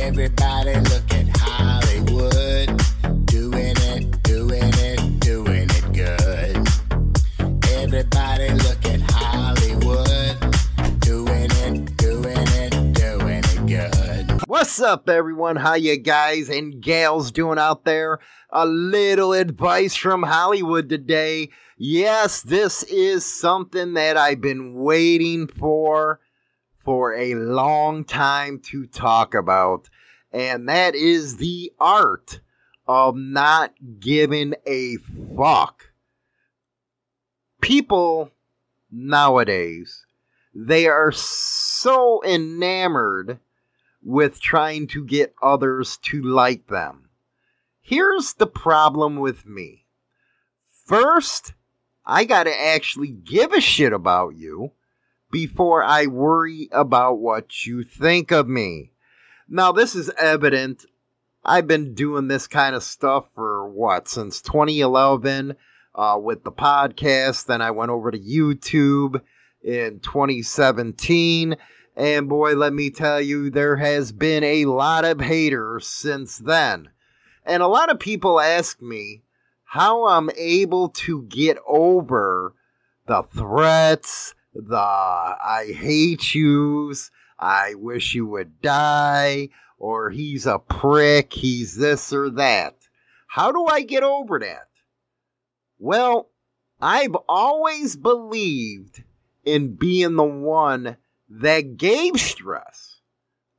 Everybody 0.00 0.74
look 0.76 1.12
at 1.12 1.28
Hollywood. 1.36 2.68
Doing 3.26 3.76
it, 3.76 4.22
doing 4.22 4.62
it, 4.62 5.20
doing 5.20 5.68
it 5.68 5.92
good. 5.92 6.56
Everybody 7.68 8.50
look 8.54 8.84
at 8.86 9.00
Hollywood. 9.10 10.40
Doing 11.00 11.50
it, 11.50 11.96
doing 11.98 12.48
it, 12.48 12.92
doing 12.94 13.44
it 13.44 13.66
good. 13.66 14.40
What's 14.46 14.80
up, 14.80 15.06
everyone? 15.10 15.56
How 15.56 15.74
you 15.74 15.98
guys 15.98 16.48
and 16.48 16.80
gals 16.80 17.30
doing 17.30 17.58
out 17.58 17.84
there? 17.84 18.20
A 18.48 18.64
little 18.64 19.34
advice 19.34 19.94
from 19.94 20.22
Hollywood 20.22 20.88
today. 20.88 21.50
Yes, 21.76 22.40
this 22.40 22.84
is 22.84 23.26
something 23.26 23.92
that 23.94 24.16
I've 24.16 24.40
been 24.40 24.72
waiting 24.74 25.46
for 25.46 26.20
for 26.84 27.14
a 27.14 27.34
long 27.34 28.04
time 28.04 28.58
to 28.58 28.86
talk 28.86 29.34
about, 29.34 29.88
and 30.32 30.68
that 30.68 30.94
is 30.94 31.36
the 31.36 31.72
art 31.78 32.40
of 32.86 33.16
not 33.16 33.72
giving 33.98 34.54
a 34.66 34.96
fuck. 35.36 35.92
People 37.60 38.30
nowadays, 38.90 40.06
they 40.54 40.86
are 40.86 41.12
so 41.12 42.22
enamored 42.24 43.38
with 44.02 44.40
trying 44.40 44.86
to 44.88 45.04
get 45.04 45.34
others 45.42 45.98
to 45.98 46.22
like 46.22 46.66
them. 46.68 47.10
Here's 47.80 48.34
the 48.34 48.46
problem 48.46 49.16
with 49.16 49.46
me. 49.46 49.84
First, 50.86 51.52
I 52.04 52.24
gotta 52.24 52.58
actually 52.58 53.08
give 53.08 53.52
a 53.52 53.60
shit 53.60 53.92
about 53.92 54.36
you 54.36 54.72
before 55.30 55.82
I 55.82 56.06
worry 56.06 56.68
about 56.72 57.18
what 57.18 57.66
you 57.66 57.82
think 57.82 58.30
of 58.30 58.48
me. 58.48 58.92
Now, 59.48 59.72
this 59.72 59.94
is 59.94 60.10
evident. 60.18 60.84
I've 61.44 61.66
been 61.66 61.94
doing 61.94 62.28
this 62.28 62.46
kind 62.46 62.74
of 62.74 62.82
stuff 62.82 63.26
for 63.34 63.68
what, 63.68 64.08
since 64.08 64.42
2011 64.42 65.56
uh, 65.94 66.18
with 66.22 66.44
the 66.44 66.52
podcast. 66.52 67.46
Then 67.46 67.62
I 67.62 67.70
went 67.70 67.90
over 67.90 68.10
to 68.10 68.18
YouTube 68.18 69.20
in 69.62 70.00
2017. 70.00 71.56
And 71.96 72.28
boy, 72.28 72.54
let 72.54 72.72
me 72.72 72.90
tell 72.90 73.20
you, 73.20 73.50
there 73.50 73.76
has 73.76 74.12
been 74.12 74.44
a 74.44 74.66
lot 74.66 75.04
of 75.04 75.20
haters 75.20 75.86
since 75.86 76.38
then. 76.38 76.90
And 77.44 77.62
a 77.62 77.68
lot 77.68 77.90
of 77.90 77.98
people 77.98 78.40
ask 78.40 78.80
me 78.80 79.22
how 79.64 80.06
I'm 80.06 80.30
able 80.36 80.88
to 80.90 81.22
get 81.22 81.58
over 81.66 82.54
the 83.06 83.22
threats, 83.22 84.34
the 84.54 84.76
I 84.76 85.72
hate 85.76 86.34
yous, 86.34 87.10
I 87.38 87.74
wish 87.74 88.14
you 88.14 88.26
would 88.26 88.60
die, 88.60 89.48
or 89.78 90.10
he's 90.10 90.46
a 90.46 90.58
prick, 90.58 91.32
he's 91.32 91.76
this 91.76 92.12
or 92.12 92.30
that. 92.30 92.76
How 93.26 93.52
do 93.52 93.64
I 93.66 93.82
get 93.82 94.02
over 94.02 94.38
that? 94.40 94.68
Well, 95.78 96.30
I've 96.80 97.14
always 97.28 97.96
believed 97.96 99.02
in 99.44 99.76
being 99.76 100.16
the 100.16 100.24
one 100.24 100.96
that 101.28 101.76
gave 101.76 102.20
stress. 102.20 103.00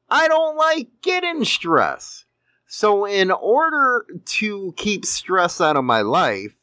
I 0.09 0.27
don't 0.27 0.57
like 0.57 0.89
getting 1.01 1.45
stress. 1.45 2.25
So, 2.67 3.05
in 3.05 3.31
order 3.31 4.05
to 4.25 4.73
keep 4.77 5.05
stress 5.05 5.59
out 5.59 5.75
of 5.75 5.83
my 5.83 6.01
life, 6.01 6.55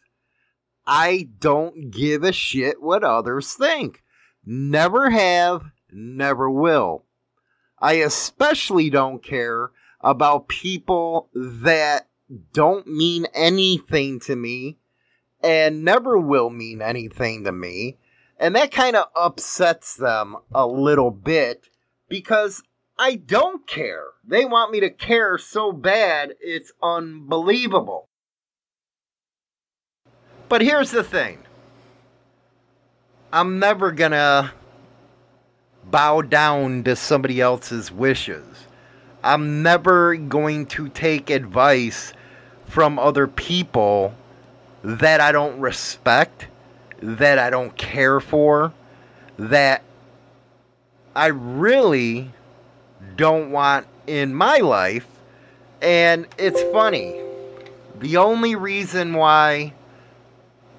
I 0.87 1.29
don't 1.39 1.91
give 1.91 2.25
a 2.25 2.33
shit 2.33 2.81
what 2.81 3.05
others 3.05 3.53
think. 3.53 4.03
Never 4.51 5.11
have, 5.11 5.73
never 5.93 6.49
will. 6.49 7.05
I 7.79 7.97
especially 7.97 8.89
don't 8.89 9.23
care 9.23 9.73
about 10.01 10.49
people 10.49 11.29
that 11.35 12.09
don't 12.55 12.87
mean 12.87 13.27
anything 13.35 14.21
to 14.21 14.35
me 14.35 14.79
and 15.43 15.85
never 15.85 16.17
will 16.17 16.49
mean 16.49 16.81
anything 16.81 17.45
to 17.45 17.53
me. 17.53 17.99
And 18.39 18.57
that 18.57 18.73
kind 18.73 18.97
of 18.97 19.09
upsets 19.15 19.97
them 19.97 20.37
a 20.55 20.67
little 20.67 21.11
bit 21.11 21.69
because 22.09 22.63
I 22.99 23.17
don't 23.17 23.67
care. 23.67 24.07
They 24.27 24.47
want 24.47 24.73
me 24.73 24.81
to 24.81 24.89
care 24.89 25.37
so 25.37 25.73
bad, 25.73 26.33
it's 26.41 26.73
unbelievable. 26.83 28.09
But 30.49 30.63
here's 30.63 30.91
the 30.91 31.05
thing 31.05 31.45
I'm 33.31 33.59
never 33.59 33.93
gonna 33.93 34.53
bow 35.85 36.23
down 36.23 36.85
to 36.85 36.97
somebody 36.97 37.43
else's 37.43 37.93
wishes. 37.93 38.67
I'm 39.23 39.63
never 39.63 40.17
going 40.17 40.65
to 40.67 40.89
take 40.89 41.29
advice 41.29 42.15
from 42.67 42.99
other 42.99 43.27
people 43.27 44.15
that 44.83 45.21
I 45.21 45.33
don't 45.33 45.61
respect, 45.61 46.47
that 47.03 47.39
I 47.39 47.51
don't 47.51 47.77
care 47.77 48.19
for, 48.19 48.73
that 49.39 49.83
I 51.15 51.27
really 51.27 52.33
don't 53.17 53.51
want 53.51 53.87
in 54.07 54.35
my 54.35 54.59
life. 54.59 55.07
And 55.83 56.27
it's 56.39 56.63
funny. 56.73 57.21
The 57.99 58.17
only 58.17 58.55
reason 58.55 59.13
why 59.13 59.75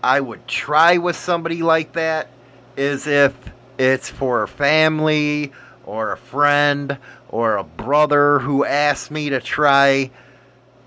I 0.02 0.20
would 0.20 0.48
try 0.48 0.98
with 0.98 1.16
somebody 1.16 1.62
like 1.62 1.94
that 1.94 2.30
is 2.80 3.08
if 3.08 3.36
it's 3.78 4.10
for 4.10 4.44
a 4.44 4.48
family 4.48 5.52
or 5.86 6.14
a 6.14 6.18
friend 6.18 6.98
or 7.28 7.58
a 7.58 7.64
brother 7.64 8.40
who 8.40 8.64
asked 8.64 9.12
me 9.12 9.30
to 9.30 9.42
try 9.42 10.10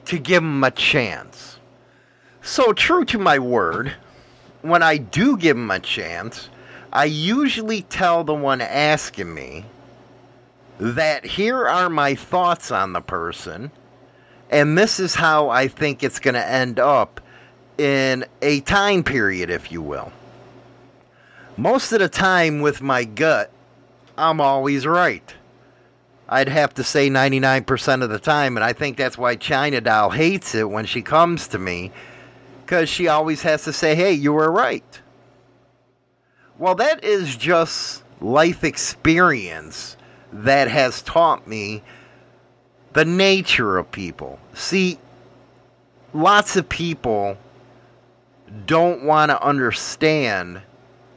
to 0.06 0.18
give 0.18 0.42
them 0.42 0.64
a 0.64 0.70
chance. 0.70 1.58
So, 2.40 2.72
true 2.72 3.04
to 3.04 3.18
my 3.18 3.38
word, 3.38 3.92
when 4.62 4.82
I 4.82 4.96
do 4.96 5.36
give 5.36 5.56
them 5.56 5.70
a 5.70 5.78
chance, 5.78 6.48
I 6.92 7.04
usually 7.04 7.82
tell 7.82 8.24
the 8.24 8.34
one 8.34 8.62
asking 8.62 9.32
me 9.32 9.66
that 10.78 11.26
here 11.26 11.68
are 11.68 11.90
my 11.90 12.14
thoughts 12.14 12.70
on 12.70 12.94
the 12.94 13.00
person, 13.02 13.70
and 14.50 14.78
this 14.78 14.98
is 14.98 15.14
how 15.14 15.50
I 15.50 15.68
think 15.68 16.02
it's 16.02 16.18
going 16.18 16.34
to 16.34 16.46
end 16.46 16.80
up 16.80 17.20
in 17.76 18.24
a 18.40 18.60
time 18.60 19.04
period, 19.04 19.50
if 19.50 19.70
you 19.70 19.82
will. 19.82 20.10
Most 21.56 21.92
of 21.92 21.98
the 21.98 22.08
time, 22.08 22.60
with 22.60 22.80
my 22.80 23.04
gut, 23.04 23.50
I'm 24.16 24.40
always 24.40 24.86
right. 24.86 25.34
I'd 26.28 26.48
have 26.48 26.72
to 26.74 26.84
say 26.84 27.10
99% 27.10 28.02
of 28.02 28.08
the 28.08 28.18
time, 28.18 28.56
and 28.56 28.64
I 28.64 28.72
think 28.72 28.96
that's 28.96 29.18
why 29.18 29.36
China 29.36 29.82
Doll 29.82 30.10
hates 30.10 30.54
it 30.54 30.70
when 30.70 30.86
she 30.86 31.02
comes 31.02 31.48
to 31.48 31.58
me, 31.58 31.92
because 32.64 32.88
she 32.88 33.06
always 33.06 33.42
has 33.42 33.64
to 33.64 33.72
say, 33.72 33.94
hey, 33.94 34.12
you 34.12 34.32
were 34.32 34.50
right. 34.50 35.00
Well, 36.58 36.74
that 36.76 37.04
is 37.04 37.36
just 37.36 38.02
life 38.22 38.64
experience 38.64 39.98
that 40.32 40.68
has 40.68 41.02
taught 41.02 41.46
me 41.46 41.82
the 42.94 43.04
nature 43.04 43.76
of 43.76 43.90
people. 43.90 44.38
See, 44.54 44.98
lots 46.14 46.56
of 46.56 46.66
people 46.68 47.36
don't 48.66 49.04
want 49.04 49.30
to 49.30 49.42
understand 49.42 50.62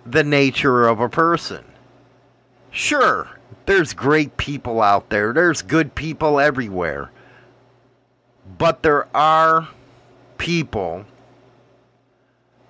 the 0.06 0.24
nature 0.24 0.88
of 0.88 1.00
a 1.00 1.10
person. 1.10 1.64
Sure, 2.72 3.30
there's 3.66 3.94
great 3.94 4.38
people 4.38 4.82
out 4.82 5.10
there, 5.10 5.34
there's 5.34 5.62
good 5.62 5.96
people 5.96 6.40
everywhere. 6.40 7.12
But 8.58 8.84
there 8.84 9.08
are 9.16 9.70
people 10.38 11.06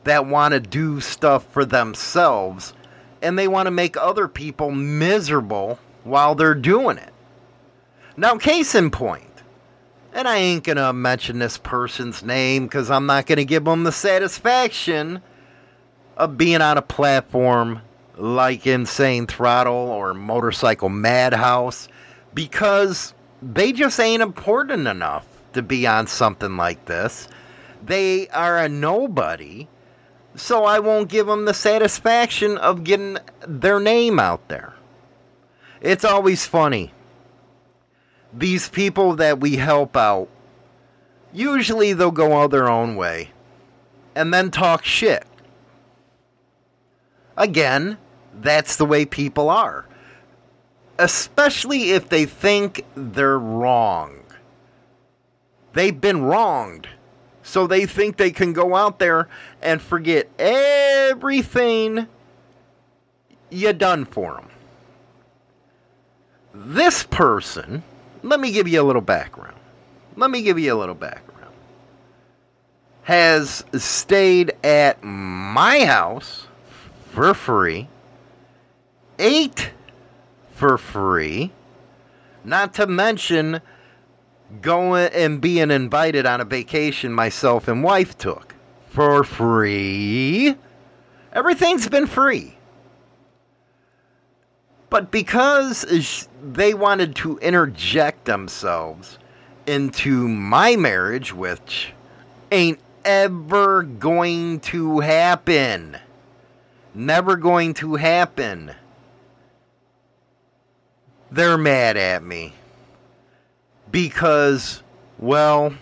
that 0.06 0.26
want 0.26 0.54
to 0.54 0.60
do 0.60 1.02
stuff 1.02 1.46
for 1.52 1.66
themselves 1.66 2.74
and 3.22 3.38
they 3.38 3.48
want 3.48 3.68
to 3.68 3.72
make 3.72 3.98
other 3.98 4.28
people 4.28 4.72
miserable 4.72 5.80
while 6.04 6.36
they're 6.36 6.54
doing 6.54 6.98
it. 6.98 7.12
Now, 8.16 8.38
case 8.38 8.76
in 8.76 8.92
point, 8.92 9.42
and 10.14 10.28
I 10.28 10.38
ain't 10.38 10.64
going 10.64 10.78
to 10.78 10.94
mention 10.94 11.40
this 11.40 11.58
person's 11.58 12.24
name 12.24 12.66
because 12.66 12.90
I'm 12.90 13.08
not 13.08 13.26
going 13.26 13.38
to 13.38 13.46
give 13.46 13.66
them 13.66 13.84
the 13.84 13.92
satisfaction 13.92 15.22
of 16.18 16.38
being 16.38 16.62
on 16.62 16.78
a 16.78 16.82
platform 16.82 17.82
like 18.18 18.66
Insane 18.66 19.28
Throttle 19.28 19.74
or 19.74 20.14
Motorcycle 20.14 20.90
Madhouse 20.90 21.88
because 22.34 23.14
they 23.42 23.72
just 23.72 24.00
ain't 24.00 24.22
important 24.22 24.88
enough 24.88 25.28
to 25.54 25.62
be 25.62 25.86
on 25.88 26.08
something 26.08 26.58
like 26.58 26.86
this. 26.86 27.28
They 27.84 28.28
are 28.30 28.58
a 28.58 28.70
nobody, 28.70 29.68
so 30.36 30.64
I 30.66 30.80
won't 30.80 31.10
give 31.10 31.28
them 31.28 31.46
the 31.46 31.54
satisfaction 31.54 32.58
of 32.58 32.84
getting 32.84 33.18
their 33.48 33.80
name 33.80 34.20
out 34.20 34.48
there. 34.48 34.74
It's 35.82 36.06
always 36.06 36.46
funny. 36.46 36.92
These 38.34 38.70
people 38.70 39.16
that 39.18 39.40
we 39.40 39.58
help 39.58 39.96
out, 39.96 40.30
usually 41.32 41.94
they'll 41.94 42.12
go 42.12 42.42
out 42.42 42.52
their 42.52 42.70
own 42.70 42.96
way 42.96 43.32
and 44.16 44.34
then 44.34 44.52
talk 44.52 44.84
shit. 44.84 45.26
Again, 47.38 47.98
that's 48.42 48.76
the 48.76 48.86
way 48.86 49.06
people 49.06 49.50
are. 49.50 49.86
Especially 50.98 51.92
if 51.92 52.10
they 52.10 52.26
think 52.26 52.86
they're 52.96 53.40
wrong. 53.40 54.20
They've 55.74 56.00
been 56.00 56.24
wronged. 56.24 56.88
So 57.44 57.68
they 57.68 57.86
think 57.86 58.18
they 58.18 58.32
can 58.32 58.54
go 58.54 58.76
out 58.76 58.98
there 58.98 59.28
and 59.62 59.82
forget 59.82 60.30
everything 60.40 62.08
you 63.50 63.74
done 63.74 64.06
for 64.06 64.36
them. 64.36 64.50
This 66.54 67.04
person, 67.04 67.84
let 68.24 68.40
me 68.40 68.52
give 68.52 68.68
you 68.68 68.82
a 68.82 68.84
little 68.84 69.02
background. 69.02 69.58
Let 70.16 70.32
me 70.32 70.42
give 70.42 70.58
you 70.58 70.74
a 70.74 70.80
little 70.80 70.96
background. 70.96 71.54
Has 73.04 73.64
stayed 73.74 74.54
at 74.64 75.04
my 75.04 75.86
house 75.86 76.48
for 77.16 77.34
free, 77.34 77.88
Eight 79.18 79.72
for 80.52 80.78
free, 80.78 81.52
not 82.44 82.74
to 82.74 82.88
mention 82.88 83.62
going 84.62 85.10
and 85.14 85.40
being 85.40 85.72
invited 85.72 86.26
on 86.26 86.42
a 86.42 86.46
vacation 86.46 87.14
myself 87.14 87.70
and 87.70 87.82
wife 87.82 88.18
took 88.18 88.54
for 88.90 89.24
free. 89.24 90.56
Everything's 91.32 91.88
been 91.88 92.08
free. 92.08 92.58
But 94.90 95.10
because 95.10 96.28
they 96.44 96.74
wanted 96.74 97.16
to 97.18 97.38
interject 97.38 98.26
themselves 98.26 99.18
into 99.66 100.28
my 100.28 100.76
marriage, 100.76 101.34
which 101.34 101.94
ain't 102.52 102.80
ever 103.06 103.84
going 103.84 104.60
to 104.60 105.00
happen. 105.00 105.98
Never 106.96 107.36
going 107.36 107.74
to 107.76 107.96
happen. 107.96 108.72
They're 111.30 111.58
mad 111.58 111.98
at 111.98 112.24
me 112.24 112.54
because, 113.92 114.82
well, 115.20 115.74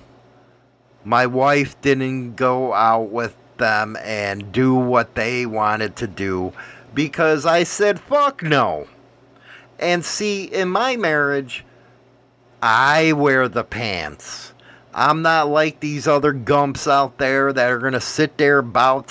my 1.03 1.27
wife 1.27 1.79
didn't 1.81 2.33
go 2.33 2.73
out 2.73 3.11
with 3.11 3.35
them 3.57 3.95
and 4.01 4.51
do 4.51 4.73
what 4.73 5.13
they 5.13 5.45
wanted 5.45 5.95
to 5.97 6.07
do 6.07 6.51
because 6.95 7.45
I 7.45 7.61
said, 7.63 7.99
fuck 7.99 8.41
no. 8.41 8.87
And 9.77 10.03
see, 10.03 10.45
in 10.45 10.69
my 10.69 10.95
marriage, 10.95 11.63
I 12.59 13.13
wear 13.13 13.47
the 13.47 13.63
pants. 13.63 14.53
I'm 14.95 15.21
not 15.21 15.47
like 15.47 15.79
these 15.79 16.07
other 16.07 16.33
gumps 16.33 16.87
out 16.87 17.19
there 17.19 17.53
that 17.53 17.69
are 17.69 17.79
going 17.79 17.93
to 17.93 18.01
sit 18.01 18.39
there 18.39 18.63
bow 18.63 19.01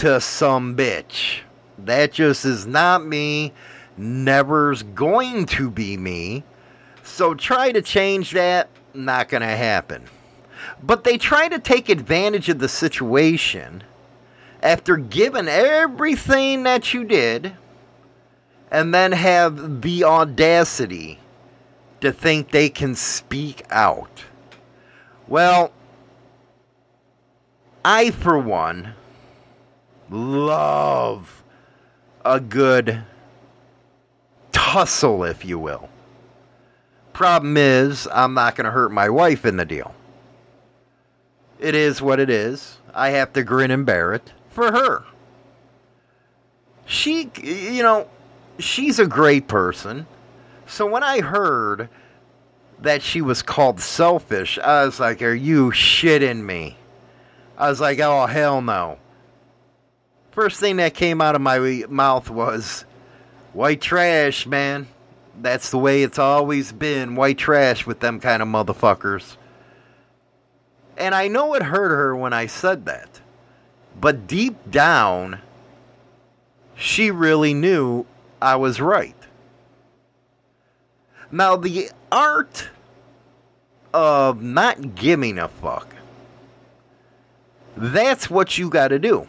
to 0.00 0.18
some 0.18 0.74
bitch. 0.74 1.40
That 1.78 2.12
just 2.12 2.46
is 2.46 2.66
not 2.66 3.04
me. 3.04 3.52
Never's 3.98 4.82
going 4.82 5.44
to 5.46 5.70
be 5.70 5.98
me. 5.98 6.42
So 7.02 7.34
try 7.34 7.70
to 7.70 7.82
change 7.82 8.30
that. 8.30 8.70
Not 8.94 9.28
going 9.28 9.42
to 9.42 9.46
happen. 9.46 10.04
But 10.82 11.04
they 11.04 11.18
try 11.18 11.48
to 11.48 11.58
take 11.58 11.90
advantage 11.90 12.48
of 12.48 12.60
the 12.60 12.68
situation 12.68 13.84
after 14.62 14.96
giving 14.96 15.48
everything 15.48 16.62
that 16.62 16.94
you 16.94 17.04
did 17.04 17.52
and 18.70 18.94
then 18.94 19.12
have 19.12 19.82
the 19.82 20.04
audacity 20.04 21.18
to 22.00 22.10
think 22.10 22.50
they 22.50 22.70
can 22.70 22.94
speak 22.94 23.66
out. 23.68 24.24
Well, 25.28 25.72
I, 27.84 28.10
for 28.10 28.38
one, 28.38 28.94
love 30.10 31.42
a 32.24 32.40
good 32.40 33.02
tussle, 34.52 35.24
if 35.24 35.44
you 35.44 35.58
will. 35.58 35.88
Problem 37.12 37.56
is, 37.56 38.08
I'm 38.12 38.34
not 38.34 38.56
going 38.56 38.64
to 38.64 38.70
hurt 38.70 38.92
my 38.92 39.08
wife 39.08 39.44
in 39.44 39.56
the 39.56 39.64
deal. 39.64 39.94
It 41.58 41.74
is 41.74 42.00
what 42.00 42.20
it 42.20 42.30
is. 42.30 42.78
I 42.94 43.10
have 43.10 43.32
to 43.34 43.42
grin 43.42 43.70
and 43.70 43.84
bear 43.84 44.14
it 44.14 44.32
for 44.48 44.72
her. 44.72 45.04
She, 46.86 47.30
you 47.42 47.82
know, 47.82 48.08
she's 48.58 48.98
a 48.98 49.06
great 49.06 49.46
person. 49.46 50.06
So 50.66 50.86
when 50.86 51.02
I 51.02 51.20
heard 51.20 51.88
that 52.80 53.02
she 53.02 53.20
was 53.20 53.42
called 53.42 53.80
selfish, 53.80 54.58
I 54.58 54.84
was 54.84 54.98
like, 54.98 55.22
Are 55.22 55.34
you 55.34 55.70
shitting 55.70 56.42
me? 56.44 56.76
I 57.58 57.68
was 57.68 57.80
like, 57.80 58.00
Oh, 58.00 58.26
hell 58.26 58.62
no. 58.62 58.98
First 60.32 60.60
thing 60.60 60.76
that 60.76 60.94
came 60.94 61.20
out 61.20 61.34
of 61.34 61.40
my 61.40 61.84
mouth 61.88 62.30
was, 62.30 62.84
White 63.52 63.80
trash, 63.80 64.46
man. 64.46 64.86
That's 65.40 65.70
the 65.70 65.78
way 65.78 66.02
it's 66.02 66.18
always 66.18 66.72
been. 66.72 67.16
White 67.16 67.38
trash 67.38 67.86
with 67.86 68.00
them 68.00 68.20
kind 68.20 68.42
of 68.42 68.48
motherfuckers. 68.48 69.36
And 70.96 71.14
I 71.14 71.28
know 71.28 71.54
it 71.54 71.62
hurt 71.62 71.88
her 71.90 72.14
when 72.14 72.32
I 72.32 72.46
said 72.46 72.84
that. 72.86 73.20
But 74.00 74.26
deep 74.26 74.70
down, 74.70 75.40
she 76.76 77.10
really 77.10 77.54
knew 77.54 78.06
I 78.40 78.56
was 78.56 78.80
right. 78.80 79.16
Now, 81.32 81.56
the 81.56 81.90
art 82.12 82.68
of 83.92 84.42
not 84.42 84.94
giving 84.94 85.38
a 85.38 85.48
fuck, 85.48 85.94
that's 87.76 88.30
what 88.30 88.58
you 88.58 88.68
got 88.68 88.88
to 88.88 88.98
do. 88.98 89.26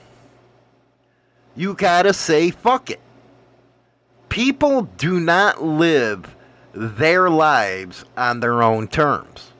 You 1.55 1.73
got 1.73 2.03
to 2.03 2.13
say 2.13 2.51
fuck 2.51 2.89
it. 2.89 2.99
People 4.29 4.83
do 4.97 5.19
not 5.19 5.61
live 5.61 6.35
their 6.73 7.29
lives 7.29 8.05
on 8.15 8.39
their 8.39 8.63
own 8.63 8.87
terms. 8.87 9.51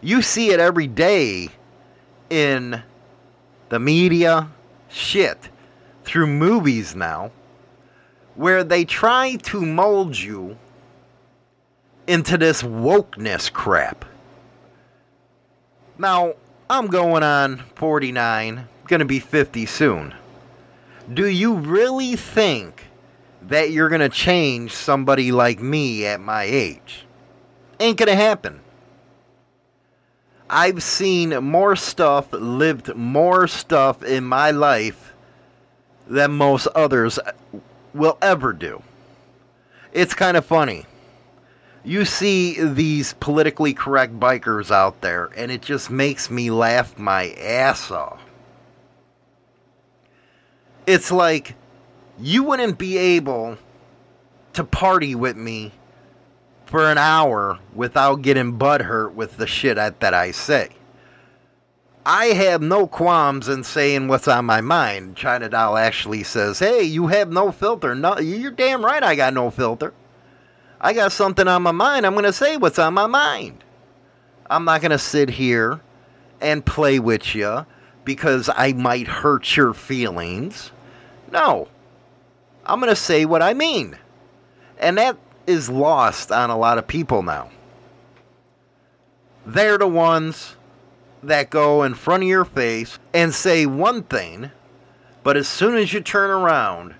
You 0.00 0.22
see 0.22 0.50
it 0.50 0.60
every 0.60 0.86
day 0.86 1.48
in 2.30 2.82
the 3.68 3.80
media, 3.80 4.48
shit, 4.88 5.48
through 6.04 6.28
movies 6.28 6.94
now 6.94 7.32
where 8.38 8.62
they 8.62 8.84
try 8.84 9.34
to 9.34 9.66
mold 9.66 10.16
you 10.16 10.56
into 12.06 12.38
this 12.38 12.62
wokeness 12.62 13.52
crap. 13.52 14.04
Now, 15.98 16.34
I'm 16.70 16.86
going 16.86 17.24
on 17.24 17.64
49, 17.74 18.68
going 18.86 19.00
to 19.00 19.04
be 19.04 19.18
50 19.18 19.66
soon. 19.66 20.14
Do 21.12 21.26
you 21.26 21.54
really 21.54 22.16
think 22.16 22.84
that 23.42 23.70
you're 23.70 23.88
going 23.88 24.02
to 24.02 24.10
change 24.10 24.72
somebody 24.72 25.32
like 25.32 25.58
me 25.60 26.04
at 26.04 26.20
my 26.20 26.42
age? 26.42 27.06
Ain't 27.80 27.96
going 27.96 28.10
to 28.10 28.16
happen. 28.16 28.60
I've 30.50 30.82
seen 30.82 31.30
more 31.44 31.76
stuff, 31.76 32.32
lived 32.32 32.94
more 32.94 33.46
stuff 33.46 34.02
in 34.02 34.24
my 34.24 34.50
life 34.50 35.14
than 36.06 36.32
most 36.32 36.66
others 36.68 37.18
will 37.94 38.18
ever 38.20 38.52
do. 38.52 38.82
It's 39.92 40.14
kind 40.14 40.36
of 40.36 40.44
funny. 40.44 40.84
You 41.84 42.04
see 42.04 42.62
these 42.62 43.14
politically 43.14 43.72
correct 43.72 44.18
bikers 44.18 44.70
out 44.70 45.00
there, 45.00 45.30
and 45.36 45.50
it 45.50 45.62
just 45.62 45.90
makes 45.90 46.30
me 46.30 46.50
laugh 46.50 46.98
my 46.98 47.30
ass 47.32 47.90
off. 47.90 48.20
It's 50.88 51.12
like 51.12 51.54
you 52.18 52.44
wouldn't 52.44 52.78
be 52.78 52.96
able 52.96 53.58
to 54.54 54.64
party 54.64 55.14
with 55.14 55.36
me 55.36 55.72
for 56.64 56.90
an 56.90 56.96
hour 56.96 57.58
without 57.74 58.22
getting 58.22 58.58
butthurt 58.58 59.12
with 59.12 59.36
the 59.36 59.46
shit 59.46 59.76
that, 59.76 60.00
that 60.00 60.14
I 60.14 60.30
say. 60.30 60.70
I 62.06 62.28
have 62.28 62.62
no 62.62 62.86
qualms 62.86 63.50
in 63.50 63.64
saying 63.64 64.08
what's 64.08 64.28
on 64.28 64.46
my 64.46 64.62
mind. 64.62 65.14
China 65.14 65.50
Doll 65.50 65.76
actually 65.76 66.22
says, 66.22 66.58
"Hey, 66.58 66.84
you 66.84 67.08
have 67.08 67.30
no 67.30 67.52
filter." 67.52 67.94
No, 67.94 68.18
you're 68.18 68.50
damn 68.50 68.82
right. 68.82 69.02
I 69.02 69.14
got 69.14 69.34
no 69.34 69.50
filter. 69.50 69.92
I 70.80 70.94
got 70.94 71.12
something 71.12 71.46
on 71.46 71.64
my 71.64 71.72
mind. 71.72 72.06
I'm 72.06 72.14
to 72.16 72.32
say 72.32 72.56
what's 72.56 72.78
on 72.78 72.94
my 72.94 73.06
mind. 73.06 73.62
I'm 74.48 74.64
not 74.64 74.80
to 74.80 74.98
sit 74.98 75.28
here 75.28 75.82
and 76.40 76.64
play 76.64 76.98
with 76.98 77.34
you 77.34 77.66
because 78.06 78.48
I 78.56 78.72
might 78.72 79.06
hurt 79.06 79.54
your 79.54 79.74
feelings. 79.74 80.72
No. 81.30 81.68
I'm 82.66 82.80
going 82.80 82.92
to 82.92 82.96
say 82.96 83.24
what 83.24 83.42
I 83.42 83.54
mean. 83.54 83.96
And 84.78 84.98
that 84.98 85.16
is 85.46 85.68
lost 85.68 86.30
on 86.30 86.50
a 86.50 86.58
lot 86.58 86.78
of 86.78 86.86
people 86.86 87.22
now. 87.22 87.50
They're 89.46 89.78
the 89.78 89.88
ones 89.88 90.56
that 91.22 91.50
go 91.50 91.82
in 91.82 91.94
front 91.94 92.22
of 92.22 92.28
your 92.28 92.44
face 92.44 92.98
and 93.14 93.34
say 93.34 93.66
one 93.66 94.02
thing, 94.02 94.50
but 95.22 95.36
as 95.36 95.48
soon 95.48 95.74
as 95.76 95.92
you 95.92 96.00
turn 96.00 96.30
around, 96.30 96.94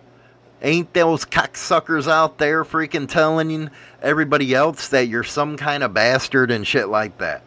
ain't 0.63 0.93
those 0.95 1.25
cocksuckers 1.25 2.09
out 2.09 2.39
there 2.39 2.65
freaking 2.65 3.09
telling 3.09 3.71
everybody 4.03 4.55
else 4.55 4.89
that 4.89 5.09
you're 5.09 5.25
some 5.25 5.57
kind 5.57 5.83
of 5.83 5.95
bastard 5.95 6.51
and 6.51 6.67
shit 6.67 6.89
like 6.89 7.19
that? 7.19 7.43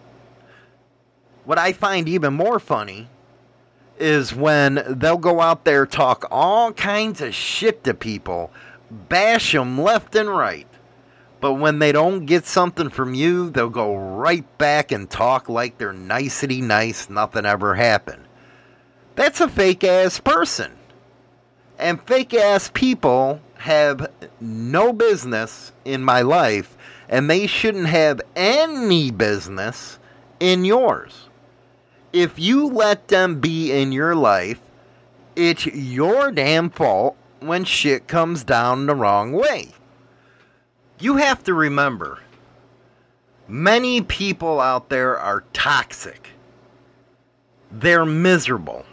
What 1.45 1.57
I 1.57 1.73
find 1.73 2.07
even 2.07 2.33
more 2.33 2.59
funny 2.59 3.09
is 4.01 4.33
when 4.33 4.83
they'll 4.87 5.17
go 5.17 5.39
out 5.39 5.63
there 5.63 5.85
talk 5.85 6.25
all 6.31 6.73
kinds 6.73 7.21
of 7.21 7.35
shit 7.35 7.83
to 7.83 7.93
people, 7.93 8.51
bash 8.89 9.53
them 9.53 9.79
left 9.79 10.15
and 10.15 10.29
right. 10.29 10.67
But 11.39 11.53
when 11.53 11.79
they 11.79 11.91
don't 11.91 12.25
get 12.25 12.45
something 12.45 12.89
from 12.89 13.13
you, 13.13 13.49
they'll 13.49 13.69
go 13.69 13.95
right 13.95 14.45
back 14.57 14.91
and 14.91 15.09
talk 15.09 15.49
like 15.49 15.77
they're 15.77 15.93
nicety 15.93 16.61
nice, 16.61 17.09
nothing 17.09 17.45
ever 17.45 17.75
happened. 17.75 18.25
That's 19.15 19.41
a 19.41 19.49
fake 19.49 19.83
ass 19.83 20.19
person. 20.19 20.71
And 21.79 22.01
fake 22.03 22.33
ass 22.35 22.69
people 22.73 23.41
have 23.55 24.11
no 24.39 24.93
business 24.93 25.71
in 25.83 26.03
my 26.03 26.21
life, 26.21 26.77
and 27.09 27.29
they 27.29 27.47
shouldn't 27.47 27.87
have 27.87 28.21
any 28.35 29.09
business 29.09 29.97
in 30.39 30.63
yours. 30.63 31.27
If 32.13 32.37
you 32.37 32.67
let 32.67 33.07
them 33.07 33.39
be 33.39 33.71
in 33.71 33.91
your 33.91 34.15
life, 34.15 34.59
it's 35.35 35.65
your 35.65 36.31
damn 36.31 36.69
fault 36.69 37.15
when 37.39 37.63
shit 37.63 38.07
comes 38.07 38.43
down 38.43 38.85
the 38.85 38.95
wrong 38.95 39.31
way. 39.31 39.69
You 40.99 41.17
have 41.17 41.43
to 41.45 41.53
remember, 41.53 42.19
many 43.47 44.01
people 44.01 44.59
out 44.59 44.89
there 44.89 45.17
are 45.17 45.45
toxic. 45.53 46.29
They're 47.71 48.05
miserable. 48.05 48.85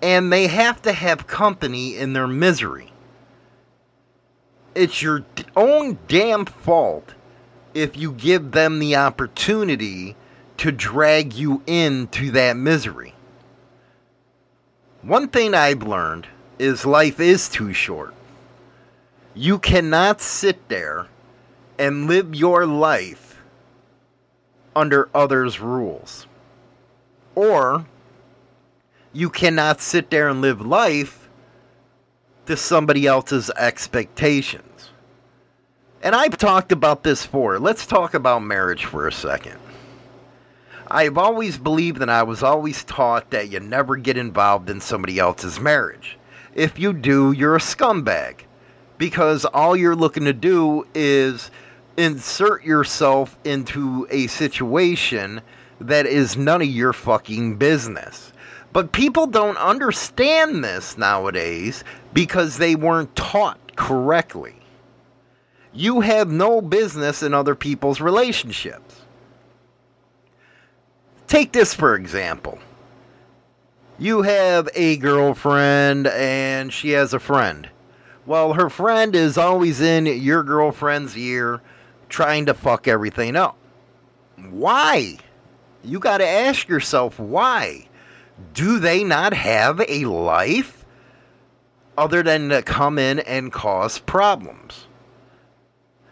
And 0.00 0.32
they 0.32 0.46
have 0.46 0.80
to 0.82 0.92
have 0.92 1.26
company 1.26 1.96
in 1.96 2.12
their 2.12 2.28
misery. 2.28 2.92
It's 4.76 5.02
your 5.02 5.24
own 5.56 5.98
damn 6.06 6.44
fault 6.46 7.14
if 7.74 7.96
you 7.96 8.12
give 8.12 8.52
them 8.52 8.78
the 8.78 8.94
opportunity 8.94 10.14
to 10.58 10.72
drag 10.72 11.32
you 11.32 11.62
into 11.66 12.30
that 12.32 12.56
misery. 12.56 13.14
One 15.02 15.28
thing 15.28 15.54
I've 15.54 15.82
learned 15.82 16.26
is 16.58 16.84
life 16.84 17.20
is 17.20 17.48
too 17.48 17.72
short. 17.72 18.14
You 19.34 19.58
cannot 19.58 20.20
sit 20.20 20.68
there 20.68 21.06
and 21.78 22.08
live 22.08 22.34
your 22.34 22.66
life 22.66 23.40
under 24.74 25.08
others' 25.14 25.60
rules. 25.60 26.26
Or 27.36 27.86
you 29.12 29.30
cannot 29.30 29.80
sit 29.80 30.10
there 30.10 30.28
and 30.28 30.40
live 30.40 30.60
life 30.60 31.28
to 32.46 32.56
somebody 32.56 33.06
else's 33.06 33.50
expectations. 33.50 34.90
And 36.02 36.14
I've 36.14 36.36
talked 36.36 36.72
about 36.72 37.04
this 37.04 37.24
before. 37.24 37.60
Let's 37.60 37.86
talk 37.86 38.14
about 38.14 38.42
marriage 38.42 38.84
for 38.84 39.06
a 39.06 39.12
second. 39.12 39.58
I've 40.90 41.18
always 41.18 41.58
believed 41.58 42.00
and 42.00 42.10
I 42.10 42.22
was 42.22 42.42
always 42.42 42.82
taught 42.84 43.30
that 43.30 43.50
you 43.50 43.60
never 43.60 43.96
get 43.96 44.16
involved 44.16 44.70
in 44.70 44.80
somebody 44.80 45.18
else's 45.18 45.60
marriage. 45.60 46.18
If 46.54 46.78
you 46.78 46.94
do, 46.94 47.32
you're 47.32 47.56
a 47.56 47.60
scumbag. 47.60 48.40
Because 48.96 49.44
all 49.44 49.76
you're 49.76 49.94
looking 49.94 50.24
to 50.24 50.32
do 50.32 50.86
is 50.94 51.50
insert 51.98 52.64
yourself 52.64 53.36
into 53.44 54.06
a 54.10 54.26
situation 54.28 55.42
that 55.80 56.06
is 56.06 56.36
none 56.36 56.62
of 56.62 56.68
your 56.68 56.92
fucking 56.92 57.56
business. 57.56 58.32
But 58.72 58.92
people 58.92 59.26
don't 59.26 59.56
understand 59.58 60.64
this 60.64 60.96
nowadays 60.96 61.84
because 62.12 62.56
they 62.56 62.74
weren't 62.74 63.14
taught 63.14 63.76
correctly. 63.76 64.56
You 65.72 66.00
have 66.00 66.30
no 66.30 66.60
business 66.60 67.22
in 67.22 67.34
other 67.34 67.54
people's 67.54 68.00
relationships. 68.00 69.02
Take 71.28 71.52
this 71.52 71.74
for 71.74 71.94
example. 71.94 72.58
You 73.98 74.22
have 74.22 74.68
a 74.74 74.96
girlfriend 74.96 76.06
and 76.06 76.72
she 76.72 76.90
has 76.90 77.12
a 77.12 77.20
friend. 77.20 77.68
Well, 78.24 78.54
her 78.54 78.70
friend 78.70 79.14
is 79.14 79.36
always 79.36 79.80
in 79.80 80.06
your 80.06 80.42
girlfriend's 80.42 81.16
ear 81.16 81.60
trying 82.08 82.46
to 82.46 82.54
fuck 82.54 82.88
everything 82.88 83.36
up. 83.36 83.56
Why? 84.50 85.18
You 85.84 85.98
got 85.98 86.18
to 86.18 86.26
ask 86.26 86.68
yourself 86.68 87.18
why. 87.18 87.88
Do 88.54 88.78
they 88.78 89.04
not 89.04 89.34
have 89.34 89.80
a 89.88 90.04
life 90.04 90.84
other 91.96 92.22
than 92.22 92.48
to 92.50 92.62
come 92.62 92.98
in 92.98 93.18
and 93.20 93.52
cause 93.52 93.98
problems? 93.98 94.86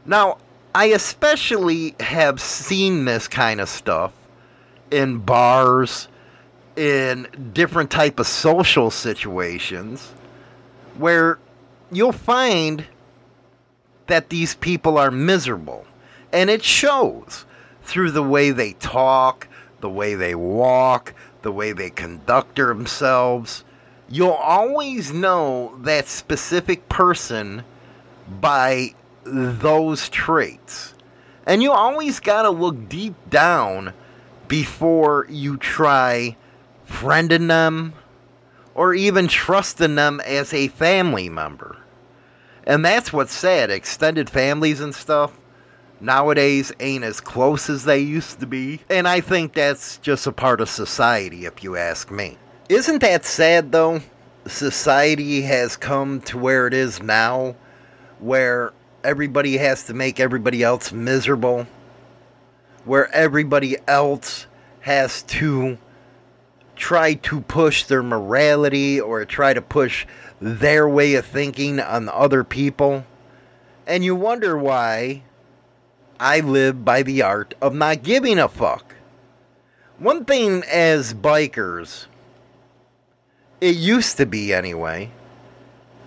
Now, 0.04 0.38
I 0.75 0.87
especially 0.87 1.94
have 2.00 2.40
seen 2.40 3.04
this 3.04 3.28
kind 3.28 3.61
of 3.61 3.68
stuff 3.68 4.12
in 4.90 5.18
bars, 5.18 6.08
in 6.76 7.26
different 7.52 7.90
type 7.90 8.20
of 8.20 8.26
social 8.26 8.90
situations 8.90 10.12
where 10.98 11.38
you'll 11.90 12.12
find 12.12 12.84
that 14.06 14.28
these 14.28 14.54
people 14.56 14.98
are 14.98 15.10
miserable. 15.10 15.86
And 16.32 16.50
it 16.50 16.62
shows 16.62 17.44
through 17.82 18.10
the 18.10 18.22
way 18.22 18.50
they 18.50 18.72
talk, 18.74 19.48
the 19.80 19.88
way 19.88 20.14
they 20.14 20.34
walk, 20.34 21.14
the 21.42 21.52
way 21.52 21.72
they 21.72 21.90
conduct 21.90 22.56
themselves. 22.56 23.64
You'll 24.08 24.30
always 24.30 25.12
know 25.12 25.76
that 25.82 26.08
specific 26.08 26.88
person 26.88 27.64
by 28.40 28.94
those 29.24 30.08
traits. 30.08 30.94
And 31.46 31.62
you 31.62 31.72
always 31.72 32.20
got 32.20 32.42
to 32.42 32.50
look 32.50 32.88
deep 32.88 33.14
down 33.30 33.92
before 34.48 35.26
you 35.28 35.56
try 35.56 36.36
friending 36.88 37.48
them 37.48 37.94
or 38.74 38.94
even 38.94 39.26
trusting 39.26 39.94
them 39.94 40.20
as 40.20 40.52
a 40.52 40.68
family 40.68 41.28
member. 41.28 41.76
And 42.64 42.84
that's 42.84 43.12
what's 43.12 43.32
sad. 43.32 43.70
Extended 43.70 44.28
families 44.28 44.80
and 44.80 44.94
stuff 44.94 45.38
nowadays 46.00 46.72
ain't 46.80 47.04
as 47.04 47.20
close 47.20 47.70
as 47.70 47.84
they 47.84 48.00
used 48.00 48.40
to 48.40 48.46
be. 48.46 48.80
And 48.90 49.08
I 49.08 49.20
think 49.20 49.54
that's 49.54 49.98
just 49.98 50.26
a 50.26 50.32
part 50.32 50.60
of 50.60 50.68
society, 50.68 51.46
if 51.46 51.62
you 51.62 51.76
ask 51.76 52.10
me. 52.10 52.36
Isn't 52.68 53.00
that 53.00 53.24
sad, 53.24 53.72
though? 53.72 54.00
Society 54.46 55.42
has 55.42 55.76
come 55.76 56.20
to 56.22 56.38
where 56.38 56.66
it 56.66 56.74
is 56.74 57.02
now, 57.02 57.54
where 58.18 58.72
everybody 59.04 59.56
has 59.56 59.84
to 59.84 59.94
make 59.94 60.20
everybody 60.20 60.62
else 60.62 60.92
miserable 60.92 61.66
where 62.86 63.12
everybody 63.12 63.76
else 63.86 64.46
has 64.80 65.22
to 65.24 65.76
try 66.76 67.14
to 67.14 67.40
push 67.40 67.84
their 67.84 68.02
morality 68.02 69.00
or 69.00 69.24
try 69.24 69.52
to 69.52 69.60
push 69.60 70.06
their 70.40 70.88
way 70.88 71.14
of 71.14 71.26
thinking 71.26 71.80
on 71.80 72.08
other 72.08 72.44
people. 72.44 73.04
And 73.86 74.04
you 74.04 74.14
wonder 74.14 74.56
why 74.56 75.22
I 76.20 76.40
live 76.40 76.84
by 76.84 77.02
the 77.02 77.22
art 77.22 77.54
of 77.60 77.74
not 77.74 78.02
giving 78.02 78.38
a 78.38 78.48
fuck. 78.48 78.94
One 79.98 80.24
thing 80.24 80.62
as 80.70 81.12
bikers, 81.12 82.06
it 83.60 83.74
used 83.74 84.16
to 84.18 84.26
be 84.26 84.52
anyway, 84.52 85.10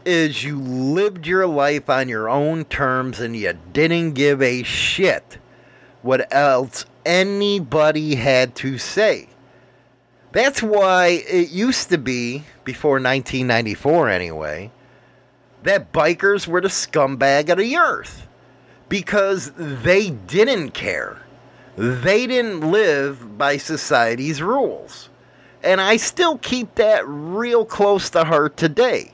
is 0.06 0.44
you 0.44 0.60
lived 0.60 1.28
your 1.28 1.46
life 1.46 1.90
on 1.90 2.08
your 2.08 2.30
own 2.30 2.66
terms 2.66 3.20
and 3.20 3.36
you 3.36 3.58
didn't 3.74 4.14
give 4.14 4.42
a 4.42 4.64
shit 4.64 5.40
what 6.02 6.34
else 6.34 6.86
anybody 7.06 8.16
had 8.16 8.56
to 8.56 8.78
say. 8.78 9.28
That's 10.32 10.62
why 10.62 11.24
it 11.28 11.50
used 11.50 11.90
to 11.90 11.98
be, 11.98 12.44
before 12.64 12.94
1994 12.94 14.10
anyway, 14.10 14.72
that 15.64 15.92
bikers 15.92 16.48
were 16.48 16.62
the 16.62 16.68
scumbag 16.68 17.50
of 17.50 17.58
the 17.58 17.78
earth. 17.78 18.28
because 18.90 19.52
they 19.56 20.10
didn't 20.10 20.72
care. 20.72 21.22
They 21.78 22.28
didn't 22.28 22.62
live 22.72 23.38
by 23.38 23.58
society's 23.58 24.42
rules. 24.42 25.10
And 25.64 25.80
I 25.80 25.98
still 25.98 26.38
keep 26.40 26.76
that 26.76 27.08
real 27.08 27.66
close 27.66 28.10
to 28.12 28.24
heart 28.26 28.58
today. 28.58 29.14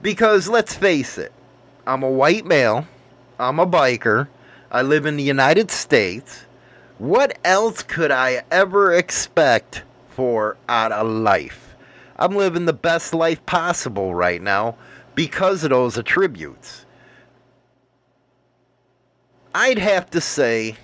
Because 0.00 0.48
let's 0.48 0.74
face 0.74 1.18
it, 1.18 1.32
I'm 1.86 2.02
a 2.02 2.10
white 2.10 2.46
male, 2.46 2.86
I'm 3.38 3.58
a 3.58 3.66
biker, 3.66 4.28
I 4.74 4.80
live 4.80 5.04
in 5.04 5.18
the 5.18 5.22
United 5.22 5.70
States. 5.70 6.46
What 6.96 7.38
else 7.44 7.82
could 7.82 8.10
I 8.10 8.42
ever 8.50 8.94
expect 8.94 9.82
for 10.08 10.56
out 10.66 10.92
of 10.92 11.06
life? 11.06 11.76
I'm 12.16 12.34
living 12.34 12.64
the 12.64 12.72
best 12.72 13.12
life 13.12 13.44
possible 13.44 14.14
right 14.14 14.40
now 14.40 14.76
because 15.14 15.62
of 15.62 15.70
those 15.70 15.98
attributes. 15.98 16.86
I'd 19.54 19.78
have 19.78 20.08
to 20.12 20.22
say, 20.22 20.76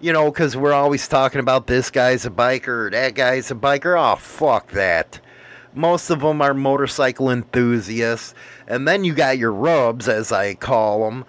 you 0.00 0.12
know, 0.12 0.28
because 0.28 0.56
we're 0.56 0.72
always 0.72 1.06
talking 1.06 1.38
about 1.40 1.68
this 1.68 1.92
guy's 1.92 2.26
a 2.26 2.30
biker, 2.30 2.90
that 2.90 3.14
guy's 3.14 3.52
a 3.52 3.54
biker. 3.54 3.96
Oh, 3.96 4.16
fuck 4.16 4.72
that. 4.72 5.20
Most 5.74 6.10
of 6.10 6.20
them 6.20 6.42
are 6.42 6.54
motorcycle 6.54 7.30
enthusiasts. 7.30 8.34
And 8.66 8.88
then 8.88 9.04
you 9.04 9.14
got 9.14 9.38
your 9.38 9.52
rubs, 9.52 10.08
as 10.08 10.32
I 10.32 10.54
call 10.54 11.08
them. 11.08 11.24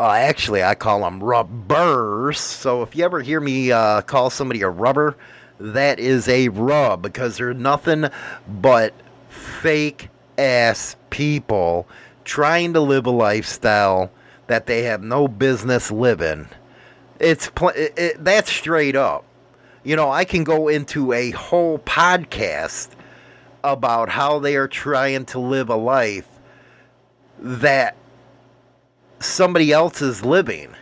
Uh, 0.00 0.12
actually, 0.12 0.64
I 0.64 0.74
call 0.76 1.00
them 1.00 1.22
rubbers. 1.22 2.40
So 2.40 2.80
if 2.82 2.96
you 2.96 3.04
ever 3.04 3.20
hear 3.20 3.38
me 3.38 3.70
uh, 3.70 4.00
call 4.00 4.30
somebody 4.30 4.62
a 4.62 4.68
rubber, 4.70 5.14
that 5.58 6.00
is 6.00 6.26
a 6.26 6.48
rub 6.48 7.02
because 7.02 7.36
they're 7.36 7.52
nothing 7.52 8.08
but 8.48 8.94
fake 9.28 10.08
ass 10.38 10.96
people 11.10 11.86
trying 12.24 12.72
to 12.72 12.80
live 12.80 13.04
a 13.04 13.10
lifestyle 13.10 14.10
that 14.46 14.64
they 14.64 14.84
have 14.84 15.02
no 15.02 15.28
business 15.28 15.90
living. 15.90 16.48
It's 17.18 17.50
pl- 17.50 17.68
it, 17.76 17.92
it, 17.98 18.24
that's 18.24 18.50
straight 18.50 18.96
up. 18.96 19.26
You 19.84 19.96
know, 19.96 20.10
I 20.10 20.24
can 20.24 20.44
go 20.44 20.68
into 20.68 21.12
a 21.12 21.32
whole 21.32 21.78
podcast 21.78 22.88
about 23.62 24.08
how 24.08 24.38
they 24.38 24.56
are 24.56 24.66
trying 24.66 25.26
to 25.26 25.38
live 25.38 25.68
a 25.68 25.76
life 25.76 26.26
that 27.38 27.96
somebody 29.20 29.72
else 29.72 30.02
is 30.02 30.24
living 30.24 30.74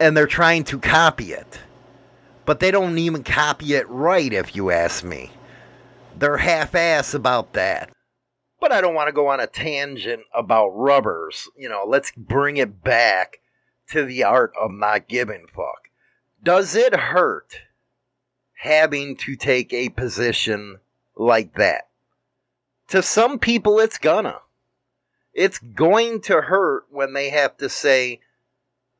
and 0.00 0.16
they're 0.16 0.26
trying 0.26 0.64
to 0.64 0.78
copy 0.78 1.32
it. 1.32 1.60
But 2.44 2.60
they 2.60 2.70
don't 2.70 2.96
even 2.98 3.24
copy 3.24 3.74
it 3.74 3.88
right, 3.88 4.32
if 4.32 4.56
you 4.56 4.70
ask 4.70 5.04
me. 5.04 5.30
They're 6.16 6.38
half 6.38 6.74
ass 6.74 7.14
about 7.14 7.52
that. 7.52 7.90
But 8.60 8.72
I 8.72 8.80
don't 8.80 8.94
want 8.94 9.08
to 9.08 9.12
go 9.12 9.28
on 9.28 9.40
a 9.40 9.46
tangent 9.46 10.22
about 10.34 10.68
rubbers. 10.70 11.48
You 11.56 11.68
know, 11.68 11.84
let's 11.86 12.10
bring 12.16 12.56
it 12.56 12.82
back 12.82 13.38
to 13.90 14.04
the 14.04 14.24
art 14.24 14.52
of 14.60 14.70
not 14.70 15.08
giving 15.08 15.46
fuck. 15.54 15.88
Does 16.42 16.74
it 16.74 16.94
hurt 16.94 17.60
having 18.54 19.16
to 19.16 19.36
take 19.36 19.72
a 19.72 19.90
position 19.90 20.78
like 21.16 21.54
that? 21.54 21.88
To 22.88 23.02
some 23.02 23.38
people, 23.38 23.78
it's 23.78 23.98
gonna. 23.98 24.40
It's 25.38 25.58
going 25.60 26.22
to 26.22 26.40
hurt 26.40 26.86
when 26.90 27.12
they 27.12 27.30
have 27.30 27.56
to 27.58 27.68
say, 27.68 28.22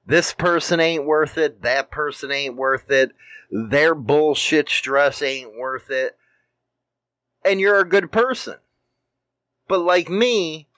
this 0.07 0.33
person 0.33 0.79
ain't 0.79 1.05
worth 1.05 1.37
it, 1.37 1.63
that 1.63 1.91
person 1.91 2.31
ain't 2.31 2.55
worth 2.55 2.93
it, 2.93 3.11
their 3.51 3.93
bullshit 3.93 4.69
stress 4.69 5.21
ain't 5.21 5.59
worth 5.59 5.91
it, 5.91 6.17
and 7.45 7.59
you're 7.59 7.81
a 7.81 7.89
good 7.89 8.13
person. 8.13 8.55
But 9.67 9.81
like 9.81 10.09
me, 10.09 10.69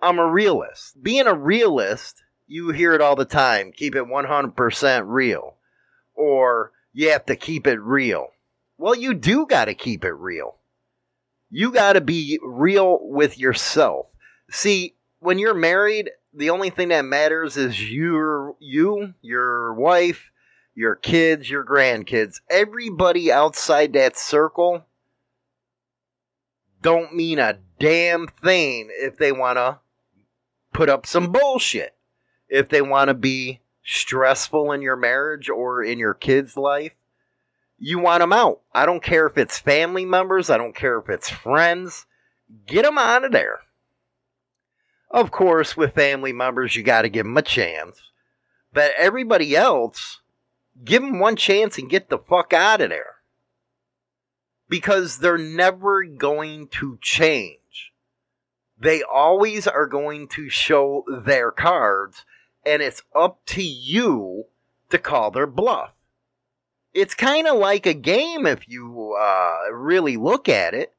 I'm 0.00 0.18
a 0.18 0.28
realist. 0.28 1.00
Being 1.00 1.28
a 1.28 1.34
realist, 1.34 2.20
you 2.48 2.70
hear 2.70 2.92
it 2.92 3.00
all 3.00 3.14
the 3.14 3.24
time 3.24 3.70
keep 3.70 3.94
it 3.94 4.06
100% 4.06 5.02
real. 5.06 5.54
Or 6.16 6.72
you 6.92 7.10
have 7.10 7.26
to 7.26 7.36
keep 7.36 7.68
it 7.68 7.80
real. 7.80 8.30
Well, 8.78 8.96
you 8.96 9.14
do 9.14 9.46
got 9.46 9.66
to 9.66 9.74
keep 9.74 10.04
it 10.04 10.14
real. 10.14 10.56
You 11.50 11.70
got 11.70 11.92
to 11.92 12.00
be 12.00 12.40
real 12.42 12.98
with 13.00 13.38
yourself. 13.38 14.06
See, 14.52 14.96
when 15.18 15.38
you're 15.38 15.54
married, 15.54 16.10
the 16.34 16.50
only 16.50 16.68
thing 16.68 16.88
that 16.88 17.06
matters 17.06 17.56
is 17.56 17.90
your 17.90 18.54
you, 18.60 19.14
your 19.22 19.72
wife, 19.72 20.30
your 20.74 20.94
kids, 20.94 21.48
your 21.48 21.64
grandkids. 21.64 22.42
Everybody 22.50 23.32
outside 23.32 23.94
that 23.94 24.18
circle 24.18 24.84
don't 26.82 27.16
mean 27.16 27.38
a 27.38 27.60
damn 27.80 28.26
thing 28.26 28.90
if 28.92 29.16
they 29.16 29.32
want 29.32 29.56
to 29.56 29.78
put 30.74 30.90
up 30.90 31.06
some 31.06 31.32
bullshit. 31.32 31.94
If 32.46 32.68
they 32.68 32.82
want 32.82 33.08
to 33.08 33.14
be 33.14 33.60
stressful 33.82 34.70
in 34.72 34.82
your 34.82 34.96
marriage 34.96 35.48
or 35.48 35.82
in 35.82 35.98
your 35.98 36.12
kid's 36.12 36.58
life, 36.58 36.92
you 37.78 37.98
want 37.98 38.20
them 38.20 38.34
out. 38.34 38.60
I 38.74 38.84
don't 38.84 39.02
care 39.02 39.26
if 39.26 39.38
it's 39.38 39.58
family 39.58 40.04
members, 40.04 40.50
I 40.50 40.58
don't 40.58 40.76
care 40.76 40.98
if 40.98 41.08
it's 41.08 41.30
friends. 41.30 42.04
Get 42.66 42.84
them 42.84 42.98
out 42.98 43.24
of 43.24 43.32
there. 43.32 43.60
Of 45.12 45.30
course, 45.30 45.76
with 45.76 45.94
family 45.94 46.32
members, 46.32 46.74
you 46.74 46.82
got 46.82 47.02
to 47.02 47.10
give 47.10 47.26
them 47.26 47.36
a 47.36 47.42
chance. 47.42 48.00
But 48.72 48.92
everybody 48.96 49.54
else, 49.54 50.20
give 50.82 51.02
them 51.02 51.18
one 51.18 51.36
chance 51.36 51.76
and 51.76 51.90
get 51.90 52.08
the 52.08 52.18
fuck 52.18 52.52
out 52.52 52.80
of 52.80 52.88
there 52.88 53.16
because 54.68 55.18
they're 55.18 55.36
never 55.36 56.02
going 56.02 56.66
to 56.68 56.98
change. 57.02 57.92
They 58.78 59.02
always 59.02 59.66
are 59.66 59.86
going 59.86 60.28
to 60.28 60.48
show 60.48 61.04
their 61.24 61.50
cards, 61.50 62.24
and 62.64 62.80
it's 62.80 63.02
up 63.14 63.44
to 63.46 63.62
you 63.62 64.46
to 64.88 64.98
call 64.98 65.30
their 65.30 65.46
bluff. 65.46 65.90
It's 66.94 67.14
kind 67.14 67.46
of 67.46 67.58
like 67.58 67.84
a 67.84 67.92
game 67.92 68.46
if 68.46 68.66
you 68.66 69.14
uh, 69.20 69.72
really 69.72 70.16
look 70.16 70.48
at 70.48 70.72
it. 70.72 70.94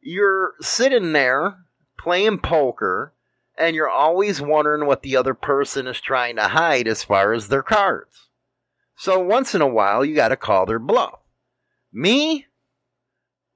You're 0.00 0.54
sitting 0.60 1.12
there 1.12 1.56
playing 1.98 2.38
poker, 2.38 3.12
and 3.56 3.76
you're 3.76 3.88
always 3.88 4.40
wondering 4.40 4.86
what 4.86 5.02
the 5.02 5.16
other 5.16 5.34
person 5.34 5.86
is 5.86 6.00
trying 6.00 6.36
to 6.36 6.42
hide 6.42 6.88
as 6.88 7.04
far 7.04 7.32
as 7.32 7.48
their 7.48 7.62
cards. 7.62 8.28
So 8.96 9.18
once 9.18 9.54
in 9.54 9.60
a 9.60 9.66
while, 9.66 10.04
you 10.04 10.14
got 10.14 10.28
to 10.28 10.36
call 10.36 10.66
their 10.66 10.78
bluff. 10.78 11.18
Me, 11.92 12.46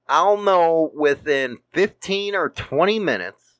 I'll 0.07 0.37
know 0.37 0.91
within 0.93 1.59
15 1.73 2.35
or 2.35 2.49
20 2.49 2.99
minutes 2.99 3.59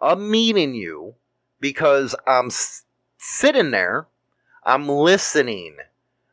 of 0.00 0.18
meeting 0.20 0.74
you 0.74 1.14
because 1.60 2.14
I'm 2.26 2.46
s- 2.46 2.82
sitting 3.16 3.70
there, 3.70 4.06
I'm 4.64 4.88
listening. 4.88 5.76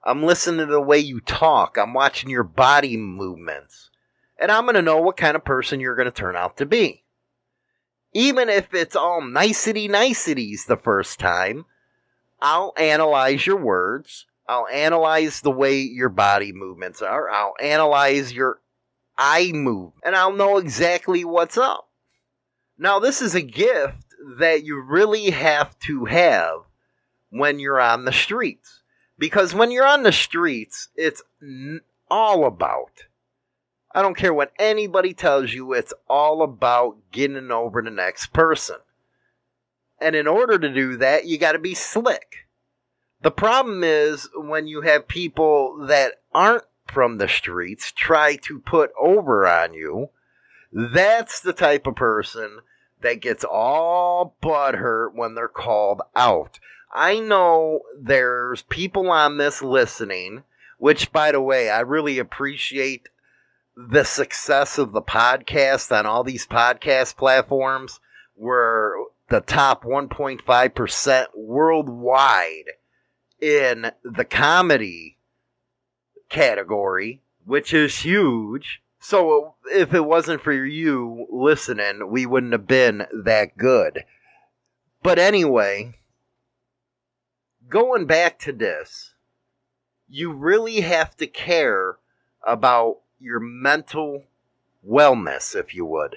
I'm 0.04 0.24
listening 0.24 0.68
to 0.68 0.72
the 0.72 0.82
way 0.82 1.00
you 1.00 1.20
talk, 1.20 1.78
I'm 1.78 1.94
watching 1.94 2.30
your 2.30 2.44
body 2.44 2.96
movements, 2.96 3.90
and 4.38 4.52
I'm 4.52 4.66
going 4.66 4.76
to 4.76 4.84
know 4.84 5.00
what 5.00 5.18
kind 5.18 5.36
of 5.36 5.44
person 5.44 5.80
you're 5.80 5.96
going 5.96 6.06
to 6.06 6.12
turn 6.12 6.36
out 6.36 6.58
to 6.58 6.66
be. 6.68 7.05
Even 8.16 8.48
if 8.48 8.74
it's 8.74 8.96
all 8.96 9.22
nicety 9.22 9.90
niceties 9.90 10.66
the 10.66 10.78
first 10.78 11.20
time, 11.20 11.66
I'll 12.42 12.74
analyze 12.78 13.46
your 13.46 13.58
words. 13.58 14.26
I'll 14.48 14.68
analyze 14.70 15.42
the 15.42 15.52
way 15.52 15.82
your 15.82 16.08
body 16.08 16.54
movements 16.54 17.02
are. 17.02 17.30
I'll 17.30 17.56
analyze 17.62 18.32
your 18.32 18.62
eye 19.18 19.52
move, 19.54 19.92
and 20.02 20.16
I'll 20.16 20.32
know 20.32 20.58
exactly 20.58 21.26
what's 21.26 21.58
up. 21.58 21.90
Now, 22.78 23.00
this 23.00 23.22
is 23.22 23.36
a 23.36 23.42
gift 23.42 24.06
that 24.40 24.64
you 24.64 24.82
really 24.82 25.32
have 25.32 25.78
to 25.80 26.06
have 26.06 26.60
when 27.32 27.60
you're 27.60 27.82
on 27.82 28.06
the 28.06 28.14
streets. 28.14 28.82
Because 29.20 29.54
when 29.54 29.72
you're 29.72 29.86
on 29.86 30.04
the 30.04 30.14
streets, 30.14 30.88
it's 30.96 31.22
all 32.10 32.46
about. 32.46 33.08
I 33.96 34.02
don't 34.02 34.18
care 34.18 34.34
what 34.34 34.52
anybody 34.60 35.14
tells 35.14 35.54
you, 35.54 35.72
it's 35.72 35.94
all 36.10 36.44
about 36.44 36.98
getting 37.14 37.50
over 37.50 37.82
the 37.82 37.90
next 37.90 38.34
person. 38.34 38.76
And 40.02 40.18
in 40.18 40.28
order 40.28 40.60
to 40.60 40.74
do 40.74 40.98
that, 40.98 41.26
you 41.26 41.38
got 41.38 41.54
to 41.54 41.60
be 41.60 41.74
slick. 41.74 42.46
The 43.22 43.32
problem 43.32 43.86
is 43.86 44.28
when 44.36 44.68
you 44.68 44.82
have 44.82 45.08
people 45.08 45.88
that 45.88 46.16
aren't 46.34 46.66
from 46.86 47.20
the 47.20 47.30
streets 47.30 47.94
try 47.94 48.36
to 48.36 48.60
put 48.60 48.92
over 49.00 49.48
on 49.48 49.74
you, 49.74 50.10
that's 50.74 51.40
the 51.40 51.54
type 51.54 51.88
of 51.88 51.96
person 51.96 52.60
that 53.00 53.22
gets 53.22 53.46
all 53.46 54.36
butthurt 54.44 55.14
when 55.14 55.36
they're 55.36 55.48
called 55.48 56.02
out. 56.18 56.60
I 56.94 57.20
know 57.20 57.80
there's 57.98 58.64
people 58.64 59.10
on 59.10 59.38
this 59.38 59.62
listening, 59.62 60.44
which, 60.80 61.14
by 61.14 61.32
the 61.32 61.42
way, 61.42 61.70
I 61.70 61.80
really 61.80 62.20
appreciate 62.20 63.08
the 63.76 64.04
success 64.04 64.78
of 64.78 64.94
the 64.94 65.02
podcast 65.02 65.98
on 65.98 66.06
all 66.06 66.24
these 66.24 66.48
podcast 66.48 67.18
platforms. 67.18 68.00
We're 68.36 68.94
the 69.30 69.42
top 69.42 69.84
1.5% 69.84 71.26
worldwide 71.36 72.72
in 73.42 73.92
the 74.04 74.26
comedy 74.26 75.18
category, 76.30 77.22
which 77.46 77.74
is 77.74 78.00
huge. 78.00 78.82
So 79.00 79.56
if 79.72 79.94
it 79.94 80.06
wasn't 80.06 80.42
for 80.42 80.54
you 80.54 81.28
listening, 81.32 82.10
we 82.10 82.26
wouldn't 82.26 82.54
have 82.54 82.68
been 82.68 83.06
that 83.24 83.58
good. 83.58 84.04
But 85.04 85.20
anyway, 85.20 85.94
going 87.70 88.06
back 88.06 88.40
to 88.40 88.52
this, 88.52 89.14
you 90.08 90.34
really 90.34 90.82
have 90.82 91.16
to 91.18 91.28
care 91.28 91.98
about 92.46 92.98
your 93.26 93.40
mental 93.40 94.24
wellness, 94.88 95.56
if 95.56 95.74
you 95.74 95.84
would. 95.84 96.16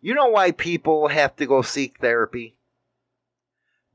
You 0.00 0.14
know 0.14 0.26
why 0.26 0.50
people 0.50 1.08
have 1.08 1.36
to 1.36 1.46
go 1.46 1.62
seek 1.62 2.00
therapy? 2.00 2.56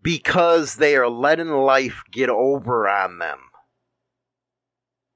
Because 0.01 0.75
they 0.75 0.95
are 0.95 1.09
letting 1.09 1.49
life 1.49 2.03
get 2.09 2.29
over 2.29 2.87
on 2.87 3.19
them. 3.19 3.39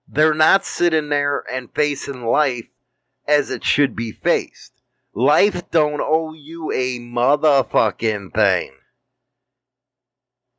They're 0.07 0.35
not 0.35 0.65
sitting 0.65 1.09
there 1.09 1.43
and 1.51 1.73
facing 1.73 2.25
life 2.25 2.67
as 3.25 3.49
it 3.49 3.63
should 3.63 3.95
be 3.95 4.11
faced. 4.11 4.73
Life 5.13 5.71
don't 5.71 6.01
owe 6.01 6.33
you 6.33 6.71
a 6.73 6.99
motherfucking 6.99 8.33
thing. 8.33 8.73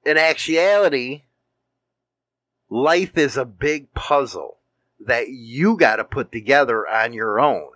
In 0.05 0.17
actuality, 0.17 1.25
life 2.71 3.19
is 3.19 3.37
a 3.37 3.45
big 3.45 3.93
puzzle 3.93 4.56
that 5.07 5.29
you 5.29 5.77
got 5.77 5.97
to 5.97 6.05
put 6.05 6.31
together 6.31 6.87
on 6.87 7.13
your 7.13 7.41
own. 7.41 7.71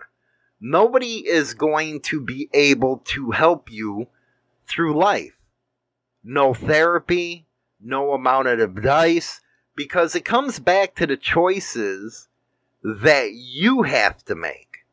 Nobody 0.59 1.27
is 1.27 1.53
going 1.53 2.01
to 2.01 2.21
be 2.21 2.49
able 2.53 2.97
to 3.05 3.31
help 3.31 3.71
you 3.71 4.07
through 4.67 4.97
life. 4.97 5.33
No 6.23 6.53
therapy, 6.53 7.47
no 7.81 8.13
amount 8.13 8.47
of 8.47 8.59
advice, 8.59 9.41
because 9.75 10.13
it 10.13 10.23
comes 10.23 10.59
back 10.59 10.93
to 10.95 11.07
the 11.07 11.17
choices 11.17 12.27
that 12.83 13.31
you 13.33 13.83
have 13.83 14.23
to 14.25 14.35
make, 14.35 14.85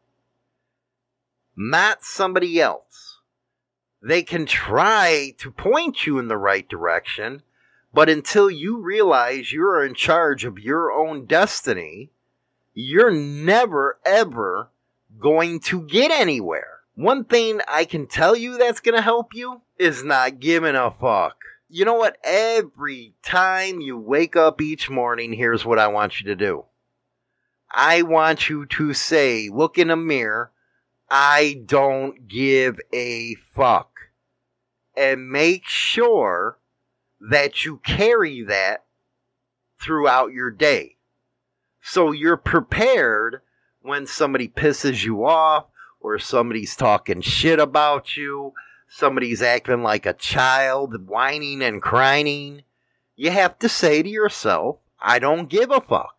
not 1.56 2.04
somebody 2.04 2.60
else. 2.60 3.18
They 4.00 4.22
can 4.22 4.46
try 4.46 5.34
to 5.38 5.50
point 5.50 6.06
you 6.06 6.18
in 6.18 6.28
the 6.28 6.36
right 6.36 6.68
direction, 6.68 7.42
but 7.92 8.08
until 8.08 8.50
you 8.50 8.80
realize 8.80 9.52
you're 9.52 9.84
in 9.84 9.94
charge 9.94 10.44
of 10.44 10.58
your 10.58 10.92
own 10.92 11.26
destiny, 11.26 12.10
you're 12.80 13.10
never 13.10 13.98
ever 14.06 14.70
going 15.18 15.58
to 15.58 15.82
get 15.82 16.12
anywhere. 16.12 16.78
One 16.94 17.24
thing 17.24 17.60
I 17.66 17.84
can 17.84 18.06
tell 18.06 18.36
you 18.36 18.56
that's 18.56 18.78
going 18.78 18.94
to 18.94 19.02
help 19.02 19.34
you 19.34 19.62
is 19.78 20.04
not 20.04 20.38
giving 20.38 20.76
a 20.76 20.92
fuck. 20.92 21.38
You 21.68 21.84
know 21.84 21.94
what? 21.94 22.18
Every 22.22 23.14
time 23.20 23.80
you 23.80 23.98
wake 23.98 24.36
up 24.36 24.60
each 24.60 24.88
morning, 24.88 25.32
here's 25.32 25.64
what 25.64 25.80
I 25.80 25.88
want 25.88 26.20
you 26.20 26.26
to 26.28 26.36
do. 26.36 26.66
I 27.68 28.02
want 28.02 28.48
you 28.48 28.64
to 28.66 28.94
say, 28.94 29.48
look 29.52 29.76
in 29.76 29.90
a 29.90 29.96
mirror, 29.96 30.52
I 31.10 31.60
don't 31.66 32.28
give 32.28 32.78
a 32.92 33.34
fuck. 33.56 33.90
And 34.96 35.28
make 35.30 35.66
sure 35.66 36.58
that 37.20 37.64
you 37.64 37.78
carry 37.78 38.42
that 38.42 38.84
throughout 39.80 40.30
your 40.30 40.52
day. 40.52 40.97
So 41.90 42.12
you're 42.12 42.36
prepared 42.36 43.40
when 43.80 44.06
somebody 44.06 44.46
pisses 44.46 45.06
you 45.06 45.24
off 45.24 45.64
or 46.00 46.18
somebody's 46.18 46.76
talking 46.76 47.22
shit 47.22 47.58
about 47.58 48.14
you, 48.14 48.52
somebody's 48.90 49.40
acting 49.40 49.82
like 49.82 50.04
a 50.04 50.12
child, 50.12 51.08
whining 51.08 51.62
and 51.62 51.80
crying. 51.80 52.64
You 53.16 53.30
have 53.30 53.58
to 53.60 53.70
say 53.70 54.02
to 54.02 54.08
yourself, 54.08 54.76
I 55.00 55.18
don't 55.18 55.48
give 55.48 55.70
a 55.70 55.80
fuck. 55.80 56.14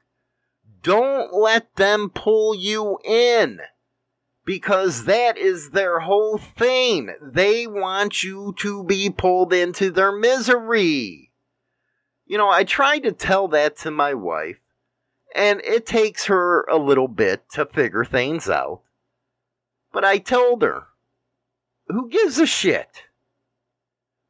Don't 0.82 1.32
let 1.36 1.76
them 1.76 2.10
pull 2.10 2.56
you 2.56 2.98
in 3.06 3.60
because 4.46 5.06
that 5.06 5.38
is 5.38 5.70
their 5.70 6.00
whole 6.00 6.40
thing. 6.40 7.14
They 7.22 7.68
want 7.68 8.24
you 8.24 8.56
to 8.58 8.84
be 8.84 9.12
pulled 9.12 9.54
into 9.54 9.92
their 9.92 10.12
misery. 10.12 11.32
You 12.26 12.40
know, 12.40 12.50
I 12.50 12.64
tried 12.64 13.04
to 13.04 13.12
tell 13.12 13.48
that 13.50 13.78
to 13.80 13.92
my 13.92 14.16
wife, 14.16 14.58
and 15.36 15.62
it 15.62 15.86
takes 15.86 16.26
her 16.26 16.64
a 16.64 16.78
little 16.78 17.08
bit 17.08 17.44
to 17.54 17.66
figure 17.66 18.06
things 18.06 18.50
out. 18.50 18.82
But 19.92 20.06
I 20.06 20.18
told 20.18 20.62
her, 20.62 20.84
who 21.88 22.10
gives 22.10 22.38
a 22.40 22.46
shit? 22.46 23.04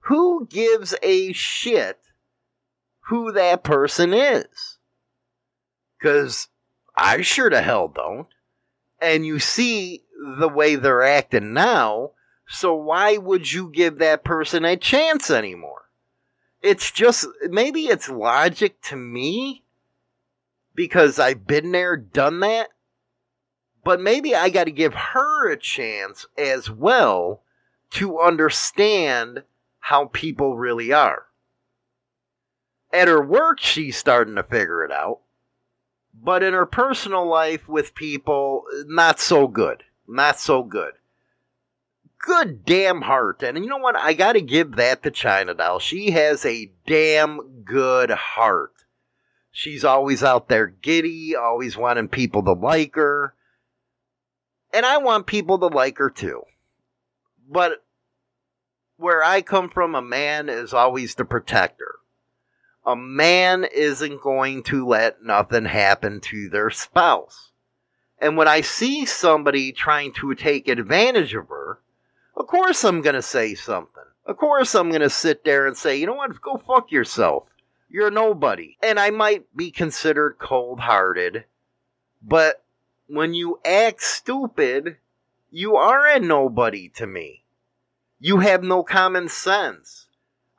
Who 0.03 0.47
gives 0.49 0.95
a 1.03 1.33
shit 1.33 1.99
who 3.09 3.31
that 3.31 3.63
person 3.63 4.13
is? 4.13 4.77
Because 5.97 6.47
I 6.95 7.21
sure 7.21 7.49
to 7.49 7.61
hell 7.61 7.87
don't. 7.87 8.27
And 9.01 9.25
you 9.25 9.39
see 9.39 10.03
the 10.39 10.49
way 10.49 10.75
they're 10.75 11.03
acting 11.03 11.53
now, 11.53 12.11
so 12.47 12.75
why 12.75 13.17
would 13.17 13.51
you 13.51 13.69
give 13.69 13.99
that 13.99 14.23
person 14.23 14.65
a 14.65 14.75
chance 14.75 15.29
anymore? 15.29 15.83
It's 16.61 16.91
just, 16.91 17.25
maybe 17.43 17.87
it's 17.87 18.09
logic 18.09 18.81
to 18.83 18.95
me 18.95 19.63
because 20.79 21.19
I've 21.19 21.45
been 21.45 21.73
there, 21.73 21.97
done 21.97 22.39
that. 22.39 22.69
But 23.83 23.99
maybe 23.99 24.33
I 24.33 24.49
got 24.49 24.63
to 24.63 24.71
give 24.71 24.93
her 24.93 25.51
a 25.51 25.57
chance 25.57 26.25
as 26.37 26.71
well 26.71 27.41
to 27.91 28.21
understand 28.21 29.43
how 29.79 30.05
people 30.05 30.55
really 30.55 30.93
are. 30.93 31.25
At 32.93 33.09
her 33.09 33.21
work, 33.21 33.59
she's 33.59 33.97
starting 33.97 34.35
to 34.35 34.43
figure 34.43 34.85
it 34.85 34.91
out. 34.93 35.19
But 36.13 36.43
in 36.43 36.53
her 36.53 36.65
personal 36.65 37.27
life 37.27 37.67
with 37.67 37.93
people, 37.93 38.63
not 38.85 39.19
so 39.19 39.49
good. 39.49 39.83
Not 40.07 40.39
so 40.39 40.63
good. 40.63 40.93
Good 42.19 42.63
damn 42.63 43.01
heart. 43.01 43.43
And 43.43 43.57
you 43.57 43.69
know 43.69 43.79
what? 43.79 43.97
I 43.97 44.13
got 44.13 44.33
to 44.33 44.41
give 44.41 44.77
that 44.77 45.03
to 45.03 45.11
China 45.11 45.53
Doll. 45.53 45.79
She 45.79 46.11
has 46.11 46.45
a 46.45 46.71
damn 46.87 47.63
good 47.65 48.11
heart. 48.11 48.78
She's 49.59 49.83
always 49.83 50.23
out 50.23 50.47
there 50.47 50.67
giddy, 50.67 51.35
always 51.35 51.75
wanting 51.75 52.07
people 52.07 52.41
to 52.43 52.53
like 52.53 52.95
her. 52.95 53.33
And 54.73 54.85
I 54.85 54.99
want 54.99 55.27
people 55.27 55.59
to 55.59 55.67
like 55.67 55.97
her 55.97 56.09
too. 56.09 56.43
But 57.45 57.83
where 58.95 59.21
I 59.21 59.41
come 59.41 59.69
from, 59.69 59.95
a 59.95 60.01
man 60.01 60.47
is 60.47 60.73
always 60.73 61.13
the 61.13 61.25
protector. 61.25 61.95
A 62.85 62.95
man 62.95 63.65
isn't 63.65 64.21
going 64.21 64.63
to 64.63 64.87
let 64.87 65.23
nothing 65.23 65.65
happen 65.65 66.21
to 66.21 66.47
their 66.47 66.69
spouse. 66.69 67.51
And 68.17 68.37
when 68.37 68.47
I 68.47 68.61
see 68.61 69.05
somebody 69.05 69.73
trying 69.73 70.13
to 70.21 70.33
take 70.35 70.69
advantage 70.69 71.33
of 71.33 71.49
her, 71.49 71.81
of 72.37 72.47
course 72.47 72.85
I'm 72.85 73.01
going 73.01 73.15
to 73.15 73.21
say 73.21 73.55
something. 73.55 74.03
Of 74.25 74.37
course 74.37 74.73
I'm 74.73 74.87
going 74.87 75.01
to 75.01 75.09
sit 75.09 75.43
there 75.43 75.67
and 75.67 75.75
say, 75.75 75.97
you 75.97 76.05
know 76.05 76.13
what, 76.13 76.41
go 76.41 76.55
fuck 76.65 76.93
yourself. 76.93 77.43
You're 77.89 78.11
nobody. 78.11 78.77
And 78.83 78.99
I 78.99 79.09
might 79.09 79.55
be 79.55 79.71
considered 79.71 80.37
cold 80.39 80.81
hearted, 80.81 81.45
but 82.21 82.63
when 83.07 83.33
you 83.33 83.59
act 83.65 84.03
stupid, 84.03 84.97
you 85.49 85.75
are 85.75 86.05
a 86.05 86.19
nobody 86.19 86.89
to 86.89 87.07
me. 87.07 87.43
You 88.19 88.39
have 88.39 88.63
no 88.63 88.83
common 88.83 89.27
sense. 89.27 90.07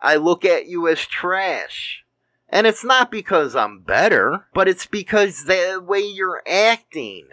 I 0.01 0.17
look 0.17 0.45
at 0.45 0.67
you 0.67 0.89
as 0.89 1.07
trash. 1.07 2.05
And 2.49 2.67
it's 2.67 2.83
not 2.83 3.13
because 3.13 3.55
I'm 3.55 3.81
better, 3.81 4.47
but 4.53 4.67
it's 4.67 4.87
because 4.87 5.45
the 5.45 5.81
way 5.87 6.01
you're 6.01 6.43
acting. 6.49 7.29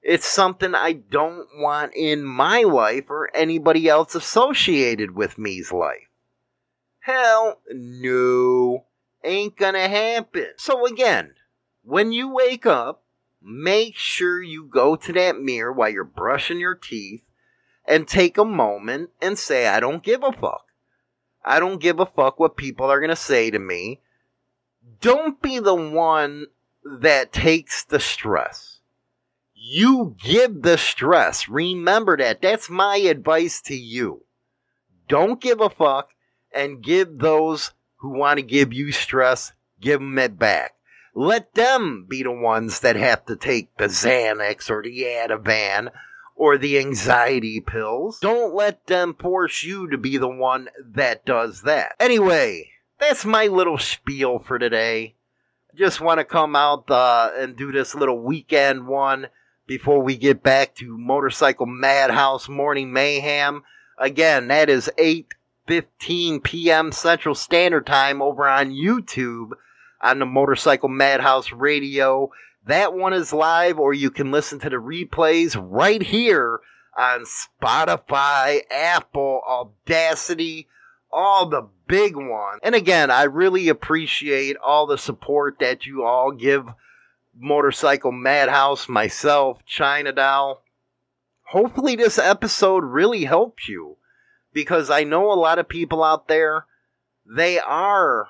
It's 0.00 0.26
something 0.26 0.74
I 0.74 0.94
don't 0.94 1.48
want 1.56 1.92
in 1.94 2.24
my 2.24 2.62
life 2.62 3.10
or 3.10 3.30
anybody 3.34 3.88
else 3.88 4.14
associated 4.14 5.14
with 5.14 5.38
me's 5.38 5.70
life. 5.70 6.08
Hell 7.00 7.60
no. 7.70 8.86
Ain't 9.24 9.56
gonna 9.56 9.88
happen. 9.88 10.48
So 10.56 10.86
again, 10.86 11.34
when 11.82 12.12
you 12.12 12.28
wake 12.28 12.66
up, 12.66 13.04
make 13.40 13.96
sure 13.96 14.42
you 14.42 14.64
go 14.64 14.96
to 14.96 15.12
that 15.12 15.38
mirror 15.38 15.72
while 15.72 15.90
you're 15.90 16.04
brushing 16.04 16.60
your 16.60 16.74
teeth 16.74 17.22
and 17.86 18.06
take 18.06 18.38
a 18.38 18.44
moment 18.44 19.10
and 19.20 19.38
say, 19.38 19.66
I 19.66 19.80
don't 19.80 20.02
give 20.02 20.22
a 20.22 20.32
fuck. 20.32 20.66
I 21.44 21.58
don't 21.58 21.80
give 21.80 21.98
a 21.98 22.06
fuck 22.06 22.38
what 22.38 22.56
people 22.56 22.86
are 22.86 23.00
to 23.00 23.16
say 23.16 23.50
to 23.50 23.58
me. 23.58 24.00
Don't 25.00 25.42
be 25.42 25.58
the 25.58 25.74
one 25.74 26.46
that 26.84 27.32
takes 27.32 27.84
the 27.84 28.00
stress. 28.00 28.80
You 29.54 30.16
give 30.22 30.62
the 30.62 30.78
stress. 30.78 31.48
Remember 31.48 32.16
that. 32.16 32.42
That's 32.42 32.70
my 32.70 32.96
advice 32.96 33.60
to 33.62 33.76
you. 33.76 34.24
Don't 35.08 35.40
give 35.40 35.60
a 35.60 35.70
fuck 35.70 36.10
and 36.52 36.82
give 36.82 37.18
those 37.18 37.72
who 38.02 38.10
want 38.10 38.36
to 38.36 38.42
give 38.42 38.72
you 38.72 38.90
stress, 38.90 39.52
give 39.80 40.00
them 40.00 40.18
it 40.18 40.36
back. 40.36 40.74
Let 41.14 41.54
them 41.54 42.04
be 42.08 42.24
the 42.24 42.32
ones 42.32 42.80
that 42.80 42.96
have 42.96 43.24
to 43.26 43.36
take 43.36 43.76
the 43.76 43.84
Xanax 43.84 44.68
or 44.68 44.82
the 44.82 45.02
Ativan 45.04 45.90
or 46.34 46.58
the 46.58 46.78
anxiety 46.78 47.60
pills. 47.60 48.18
Don't 48.18 48.54
let 48.54 48.88
them 48.88 49.14
force 49.14 49.62
you 49.62 49.88
to 49.88 49.96
be 49.96 50.16
the 50.16 50.28
one 50.28 50.68
that 50.84 51.24
does 51.24 51.62
that. 51.62 51.94
Anyway, 52.00 52.70
that's 52.98 53.24
my 53.24 53.46
little 53.46 53.78
spiel 53.78 54.40
for 54.40 54.58
today. 54.58 55.14
Just 55.76 56.00
want 56.00 56.18
to 56.18 56.24
come 56.24 56.56
out 56.56 56.90
uh, 56.90 57.30
and 57.36 57.56
do 57.56 57.70
this 57.70 57.94
little 57.94 58.18
weekend 58.18 58.88
one 58.88 59.28
before 59.68 60.02
we 60.02 60.16
get 60.16 60.42
back 60.42 60.74
to 60.74 60.98
Motorcycle 60.98 61.66
Madhouse 61.66 62.48
Morning 62.48 62.92
Mayhem. 62.92 63.62
Again, 63.96 64.48
that 64.48 64.68
is 64.68 64.90
8 64.98 65.32
7:15 65.68 66.42
p.m. 66.42 66.92
Central 66.92 67.34
Standard 67.34 67.86
Time 67.86 68.20
over 68.20 68.48
on 68.48 68.70
YouTube 68.70 69.50
on 70.00 70.18
the 70.18 70.26
Motorcycle 70.26 70.88
Madhouse 70.88 71.52
Radio. 71.52 72.30
That 72.66 72.94
one 72.94 73.12
is 73.12 73.32
live, 73.32 73.78
or 73.78 73.92
you 73.94 74.10
can 74.10 74.30
listen 74.30 74.58
to 74.60 74.70
the 74.70 74.76
replays 74.76 75.56
right 75.58 76.02
here 76.02 76.60
on 76.96 77.24
Spotify, 77.24 78.60
Apple, 78.70 79.40
Audacity, 79.46 80.68
all 81.10 81.46
the 81.46 81.68
big 81.86 82.16
ones. 82.16 82.60
And 82.62 82.74
again, 82.74 83.10
I 83.10 83.24
really 83.24 83.68
appreciate 83.68 84.56
all 84.56 84.86
the 84.86 84.98
support 84.98 85.58
that 85.60 85.86
you 85.86 86.04
all 86.04 86.32
give 86.32 86.66
Motorcycle 87.38 88.12
Madhouse, 88.12 88.88
myself, 88.88 89.64
China 89.64 90.12
Doll. 90.12 90.62
Hopefully, 91.44 91.96
this 91.96 92.18
episode 92.18 92.84
really 92.84 93.24
helps 93.24 93.68
you 93.68 93.96
because 94.52 94.90
I 94.90 95.04
know 95.04 95.32
a 95.32 95.34
lot 95.34 95.58
of 95.58 95.68
people 95.68 96.02
out 96.02 96.28
there, 96.28 96.66
they 97.24 97.58
are 97.58 98.28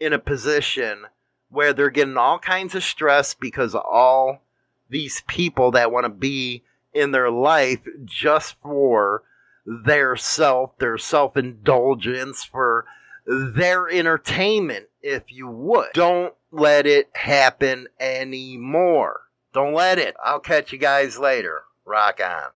in 0.00 0.12
a 0.12 0.18
position 0.18 1.06
where 1.48 1.72
they're 1.72 1.90
getting 1.90 2.16
all 2.16 2.38
kinds 2.38 2.74
of 2.74 2.82
stress 2.82 3.34
because 3.34 3.74
of 3.74 3.82
all 3.84 4.42
these 4.88 5.22
people 5.26 5.70
that 5.72 5.92
want 5.92 6.04
to 6.04 6.10
be 6.10 6.62
in 6.92 7.10
their 7.12 7.30
life 7.30 7.80
just 8.04 8.56
for 8.62 9.22
their 9.64 10.16
self, 10.16 10.76
their 10.78 10.98
self 10.98 11.36
indulgence, 11.36 12.44
for 12.44 12.84
their 13.26 13.88
entertainment, 13.88 14.86
if 15.02 15.30
you 15.30 15.48
would. 15.48 15.88
Don't 15.94 16.34
let 16.50 16.86
it 16.86 17.08
happen 17.14 17.86
anymore. 18.00 19.20
Don't 19.52 19.74
let 19.74 19.98
it. 19.98 20.16
I'll 20.24 20.40
catch 20.40 20.72
you 20.72 20.78
guys 20.78 21.18
later. 21.18 21.62
Rock 21.84 22.20
on. 22.24 22.50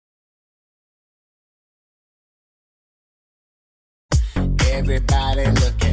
Everybody 4.74 5.46
look 5.60 5.83